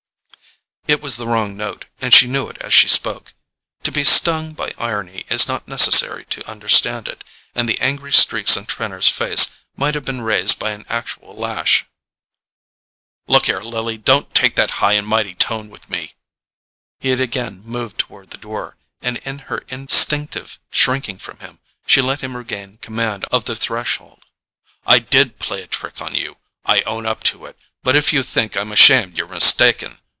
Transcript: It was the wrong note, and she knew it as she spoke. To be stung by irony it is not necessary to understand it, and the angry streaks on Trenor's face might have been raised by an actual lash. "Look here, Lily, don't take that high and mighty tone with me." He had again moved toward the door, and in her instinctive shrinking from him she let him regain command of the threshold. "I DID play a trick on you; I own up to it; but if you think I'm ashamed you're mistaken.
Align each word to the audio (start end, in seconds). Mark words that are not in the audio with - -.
It 0.87 0.99
was 0.99 1.15
the 1.15 1.27
wrong 1.27 1.55
note, 1.55 1.85
and 2.01 2.13
she 2.13 2.27
knew 2.27 2.49
it 2.49 2.57
as 2.57 2.73
she 2.73 2.89
spoke. 2.89 3.33
To 3.83 3.93
be 3.93 4.03
stung 4.03 4.51
by 4.53 4.73
irony 4.77 5.19
it 5.19 5.31
is 5.33 5.47
not 5.47 5.65
necessary 5.65 6.25
to 6.31 6.45
understand 6.49 7.07
it, 7.07 7.23
and 7.55 7.69
the 7.69 7.79
angry 7.79 8.11
streaks 8.11 8.57
on 8.57 8.65
Trenor's 8.65 9.07
face 9.07 9.53
might 9.77 9.95
have 9.95 10.03
been 10.03 10.19
raised 10.21 10.59
by 10.59 10.71
an 10.71 10.83
actual 10.89 11.33
lash. 11.33 11.85
"Look 13.25 13.45
here, 13.45 13.61
Lily, 13.61 13.97
don't 13.97 14.33
take 14.33 14.57
that 14.57 14.81
high 14.83 14.93
and 14.93 15.07
mighty 15.07 15.33
tone 15.33 15.69
with 15.69 15.89
me." 15.89 16.13
He 16.99 17.07
had 17.07 17.21
again 17.21 17.61
moved 17.63 17.97
toward 17.97 18.31
the 18.31 18.37
door, 18.37 18.75
and 19.01 19.15
in 19.19 19.39
her 19.47 19.63
instinctive 19.69 20.59
shrinking 20.73 21.19
from 21.19 21.39
him 21.39 21.59
she 21.87 22.01
let 22.01 22.19
him 22.19 22.35
regain 22.35 22.75
command 22.79 23.23
of 23.31 23.45
the 23.45 23.55
threshold. 23.55 24.23
"I 24.85 24.99
DID 24.99 25.39
play 25.39 25.61
a 25.61 25.67
trick 25.67 26.01
on 26.01 26.15
you; 26.15 26.35
I 26.65 26.81
own 26.81 27.05
up 27.05 27.23
to 27.25 27.45
it; 27.45 27.57
but 27.81 27.95
if 27.95 28.11
you 28.11 28.23
think 28.23 28.57
I'm 28.57 28.73
ashamed 28.73 29.17
you're 29.17 29.29
mistaken. 29.29 29.99